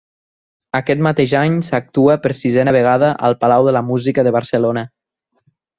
Aquest 0.79 1.03
mateix 1.07 1.35
any 1.41 1.59
s'actua, 1.67 2.17
per 2.25 2.33
sisena 2.41 2.75
vegada, 2.79 3.13
al 3.29 3.39
Palau 3.45 3.69
de 3.71 3.79
la 3.79 3.87
Música 3.93 4.29
de 4.29 4.37
Barcelona. 4.41 4.89